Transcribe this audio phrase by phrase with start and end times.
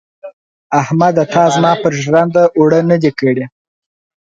[0.81, 3.45] احمده تا زما پر ژرنده اوړه نه دې کړي.